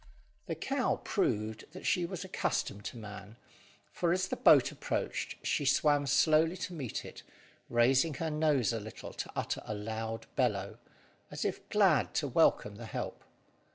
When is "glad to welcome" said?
11.69-12.77